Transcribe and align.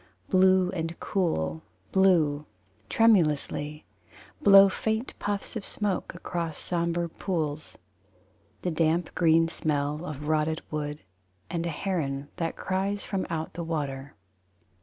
Blue 0.31 0.71
and 0.71 0.99
cool: 0.99 1.61
Blue, 1.91 2.47
tremulously, 2.89 3.85
Blow 4.41 4.67
faint 4.67 5.13
puffs 5.19 5.55
of 5.55 5.63
smoke 5.63 6.15
Across 6.15 6.57
sombre 6.57 7.07
pools. 7.07 7.77
The 8.63 8.71
damp 8.71 9.13
green 9.13 9.47
smell 9.47 10.03
of 10.03 10.27
rotted 10.27 10.63
wood; 10.71 11.01
And 11.51 11.67
a 11.67 11.69
heron 11.69 12.29
that 12.37 12.55
cries 12.55 13.05
from 13.05 13.27
out 13.29 13.53
the 13.53 13.63
water. 13.63 14.15